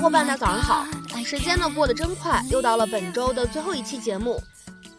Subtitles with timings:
[0.00, 0.86] 小伙伴，大家早上好！
[1.22, 4.42] 时间呢过得真快，又到了本周的最后一期节目。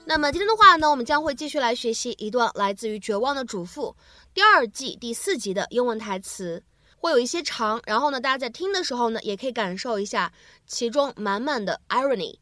[0.06, 3.96] 那么今天的话呢，我们将会继续来学习一段来自于《绝望的主妇》
[4.32, 6.64] 第二季第四集的英文台词，
[6.98, 10.32] 会有一些长，然后呢，大家在听的时候呢，也可以感受一下
[10.68, 12.36] 其中满满的 irony。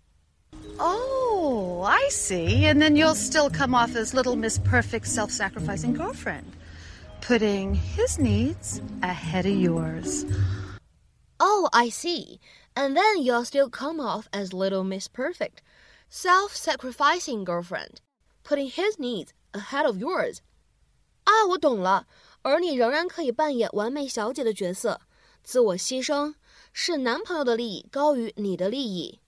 [0.78, 2.70] Oh, I see.
[2.70, 6.44] And then you'll still come off as little Miss Perfect self sacrificing girlfriend,
[7.22, 10.26] putting his needs ahead of yours.
[11.39, 12.39] Oh, I see.
[12.75, 15.63] And then you'll still come off as little Miss Perfect,
[16.09, 18.01] self sacrificing girlfriend,
[18.43, 20.39] putting his needs ahead of yours.
[21.25, 22.07] 啊，我懂了。
[22.43, 25.01] 而你仍然可以扮演完美小姐的角色，
[25.43, 26.35] 自我牺牲，
[26.73, 29.21] 视男朋友的利益高于你的利益。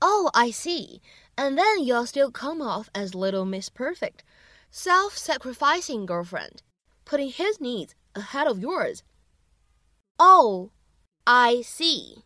[0.00, 1.00] Oh, I see.
[1.36, 4.22] And then you'll still come off as little Miss Perfect,
[4.70, 6.58] self sacrificing girlfriend,
[7.04, 9.02] putting his needs ahead of yours.
[10.18, 10.70] Oh,
[11.28, 12.24] I see.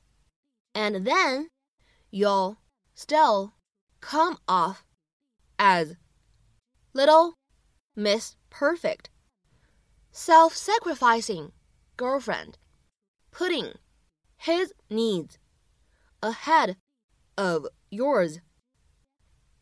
[0.75, 1.49] And then
[2.11, 2.57] you'll
[2.95, 3.53] still
[4.01, 4.85] come off
[5.59, 5.97] as
[6.93, 7.35] little
[7.97, 9.11] Miss Perfect,
[10.13, 11.53] self sacrificing
[11.97, 12.59] girlfriend,
[13.31, 13.75] putting
[14.37, 15.39] his needs
[16.21, 16.77] ahead
[17.37, 18.41] of yours。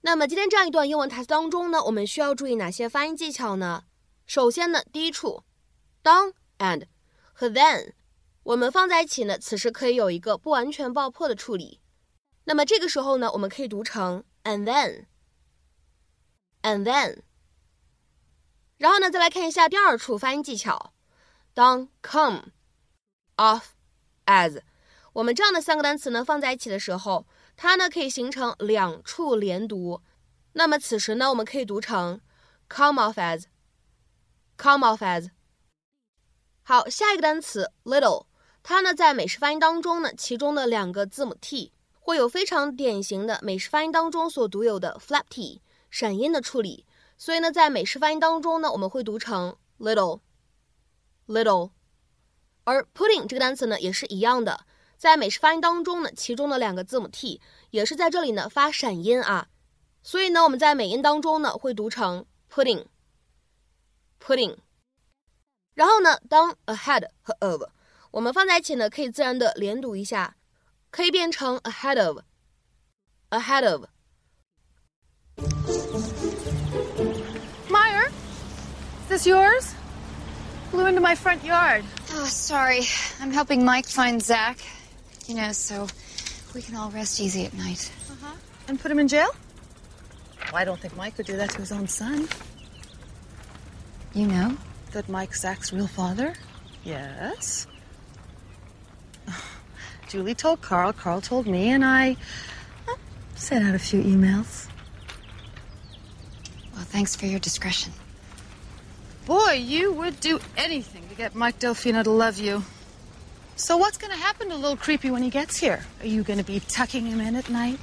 [0.03, 3.87] 那么今天这样一段英文台词当中呢，我们需要注意哪些发音技巧呢？
[4.27, 5.43] 首先呢，第一处，
[6.03, 6.87] 当 and
[7.33, 7.93] 和 then，
[8.44, 11.80] 我们放在一起呢，此时可以有一个不完全爆破的处理。
[12.46, 17.22] 那么这个时候呢，我们可以读成 and then，and then。
[18.78, 20.94] 然后呢，再来看一下第二处发音技巧，
[21.54, 22.46] 当 come
[23.38, 23.66] off
[24.26, 24.62] as，
[25.14, 27.28] 我们这样的三个单词呢放在一起的时候。
[27.58, 30.02] 它呢可以形成两处连读，
[30.54, 32.20] 那么此时呢我们可以读成
[32.68, 35.30] come off as，come off as。
[36.64, 38.26] 好，下一个单词 little，
[38.64, 46.86] 它呢在美式发音当中呢，其中的两个字母 t 会有非常典型的美式发音当中所独有的 flap t 闪音的处理，
[47.18, 51.72] 所以呢在美式发音当中呢我们会读成 little，little。
[52.64, 54.66] 而 pudding 这个单词呢也是一样的。
[54.96, 57.42] 在美式发音当中呢，其中的两个字母 t
[57.72, 59.48] 也是在这里呢发闪音啊，
[60.04, 64.58] 所以呢我们在美音当中呢会读成 pudding，pudding。
[65.74, 67.64] 然后呢，当 ahead 和 of
[68.12, 70.36] 我们放在一起呢，可以自然的连读一下，
[70.90, 73.86] 可以变成 ahead of，ahead of。
[77.70, 79.74] Mayer, is this yours?
[80.72, 81.84] Blew into my front yard.
[82.14, 82.82] Oh, sorry.
[83.22, 84.58] I'm helping Mike find Zach.
[85.28, 85.88] You know, so
[86.54, 87.92] we can all rest easy at night.
[88.10, 88.36] Uh huh.
[88.68, 89.30] And put him in jail?
[90.52, 92.28] Well, I don't think Mike would do that to his own son.
[94.14, 94.58] You know?
[94.92, 96.34] That Mike Zach's real father?
[96.84, 97.68] Yes.
[100.12, 102.18] Julie told Karl, Karl told me, and I
[102.86, 102.98] well,
[103.36, 104.68] sent out a few emails.
[106.74, 107.94] Well, thanks for your discretion.
[109.26, 112.66] Boy, you would do anything to get Mike Delfino to love you.
[113.56, 115.86] So what's going to happen to little creepy when he gets here?
[116.02, 117.80] Are you going to be tucking him in at night,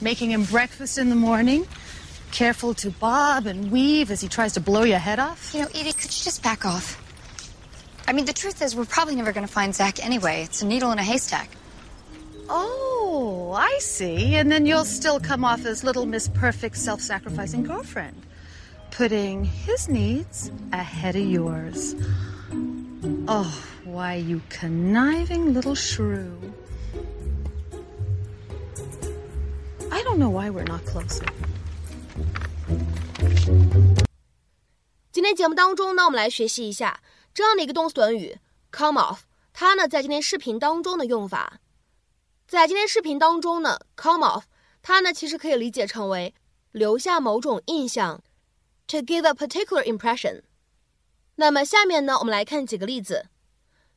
[0.00, 1.66] making him breakfast in the morning,
[2.30, 5.52] careful to bob and weave as he tries to blow your head off?
[5.52, 7.02] You know, Edie, could you just back off?
[8.06, 10.44] I mean, the truth is, we're probably never going to find Zach anyway.
[10.44, 11.50] It's a needle in a haystack.
[12.49, 14.35] Oh, I see.
[14.35, 18.15] And then you'll still come off as little Miss Perfect self sacrificing girlfriend,
[18.91, 21.95] putting his needs ahead of yours.
[23.27, 23.65] Oh.
[23.85, 26.29] Why, you conniving little shrew.
[29.91, 31.25] I don't know why we're not closer.
[35.11, 36.99] 今天节目当中呢，我们来学习一下
[37.33, 38.37] 这样的一个动词短语
[38.71, 39.21] come off，
[39.53, 41.59] 它呢在今天视频当中的用法。
[42.54, 44.44] 在今天视频当中呢，come off
[44.80, 46.32] 它呢其实可以理解成为
[46.70, 48.22] 留下某种印象
[48.86, 50.42] ，to give a particular impression。
[51.34, 53.26] 那么下面呢，我们来看几个例子。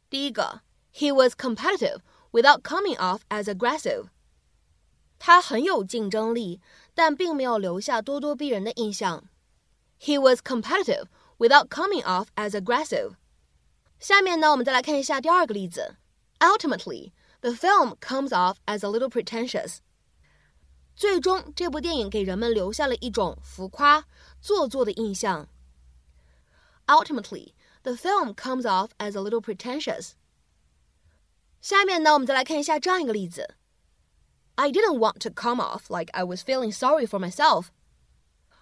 [0.09, 0.61] 第一个
[0.91, 1.99] ，He was competitive
[2.31, 4.07] without coming off as aggressive。
[5.19, 6.59] 他很有竞争力，
[6.95, 9.25] 但并没有留下咄咄逼人的印象。
[10.01, 11.05] He was competitive
[11.37, 13.11] without coming off as aggressive。
[13.99, 15.97] 下面呢，我们再来看一下第二个例子。
[16.39, 19.78] Ultimately, the film comes off as a little pretentious。
[20.94, 24.04] 最终，这部电影给人们留下了一种浮夸、
[24.40, 25.48] 做作的印象。
[26.86, 30.12] Ultimately, the film comes off as a little pretentious.
[31.60, 33.54] 下面呢，我们再来看一下这样一个例子。
[34.56, 37.66] I didn't want to come off like I was feeling sorry for myself.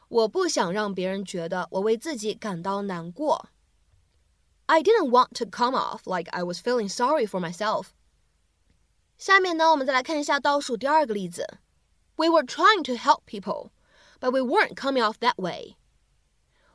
[0.08, 3.48] 我不想让别人觉得我为自己感到难过。
[4.66, 7.88] I didn't want to come off like I was feeling sorry for myself.
[9.16, 11.58] 下面呢，我们再来看一下倒数第二个例子。
[12.16, 13.70] We were trying to help people,
[14.20, 15.76] but we weren't coming off that way.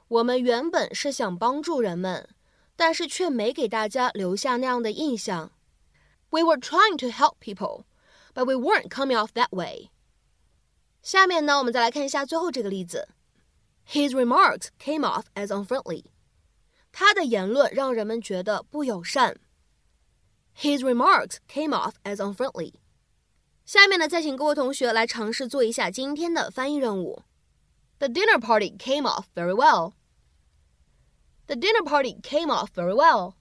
[0.07, 2.29] 我们原本是想帮助人们，
[2.75, 5.51] 但是却没给大家留下那样的印象。
[6.29, 7.85] We were trying to help people,
[8.33, 9.89] but we weren't coming off that way.
[11.01, 13.07] 下面呢，我们再来看一下最后这个例子。
[13.87, 16.05] His remarks came off as unfriendly.
[16.91, 19.37] 他的言论让人们觉得不友善。
[20.60, 22.74] His remarks came off as unfriendly.
[23.64, 27.22] 下面呢，再请各位同学来尝试做一下今天的翻译任务。
[27.98, 29.92] The dinner party came off very well.
[31.46, 33.32] The dinner party came off very well.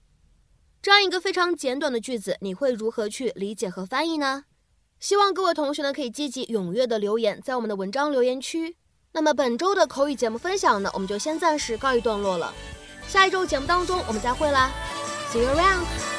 [0.82, 4.46] 这样一个非常简短的句子，你会如何去理解和翻译呢？
[5.02, 8.78] 希望各位同学呢可以积极踊跃的留言在我们的文章留言区。
[9.12, 12.54] 那么本周的口语节目分享呢，我们就先暂时告一段落了。
[13.10, 14.72] 下一周节目当中我们再会啦
[15.34, 16.19] ，See you around。